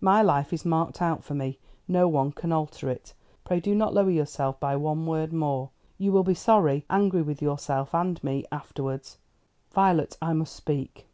My 0.00 0.22
life 0.22 0.54
is 0.54 0.64
marked 0.64 1.02
out 1.02 1.22
for 1.22 1.34
me. 1.34 1.58
No 1.86 2.08
one 2.08 2.32
can 2.32 2.50
alter 2.50 2.88
it. 2.88 3.12
Pray 3.44 3.60
do 3.60 3.74
not 3.74 3.92
lower 3.92 4.08
yourself 4.08 4.58
by 4.58 4.74
one 4.74 5.04
word 5.04 5.34
more. 5.34 5.68
You 5.98 6.12
will 6.12 6.24
be 6.24 6.32
sorry 6.32 6.86
angry 6.88 7.20
with 7.20 7.42
yourself 7.42 7.94
and 7.94 8.24
me 8.24 8.46
afterwards." 8.50 9.18
"Violet, 9.70 10.16
I 10.22 10.32
must 10.32 10.56
speak." 10.56 11.06